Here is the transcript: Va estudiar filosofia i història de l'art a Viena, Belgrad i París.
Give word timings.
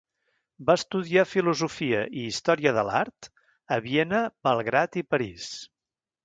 Va 0.69 0.75
estudiar 0.79 1.25
filosofia 1.33 1.99
i 2.21 2.23
història 2.29 2.71
de 2.79 2.85
l'art 2.87 3.29
a 3.77 3.79
Viena, 3.85 4.23
Belgrad 4.49 4.99
i 5.05 5.05
París. 5.13 5.47